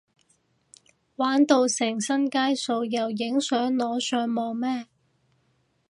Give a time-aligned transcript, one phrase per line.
[1.17, 4.87] 玩到成身街數又影相擺上網咩？